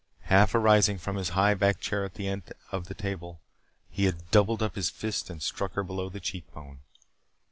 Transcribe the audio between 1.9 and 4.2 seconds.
at the head of the table, he